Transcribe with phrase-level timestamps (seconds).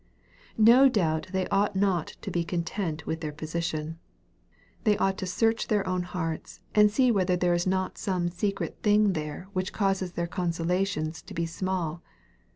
[0.57, 3.99] No doubt they ought not to be content with their position.
[4.83, 8.79] They ought to search their own hearts, and see whether there is not some secret
[8.81, 12.01] thing there which causes their consolations to be small.